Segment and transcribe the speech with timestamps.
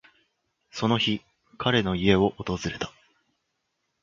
[0.71, 1.21] その日、
[1.59, 2.91] 彼の家を訪れた。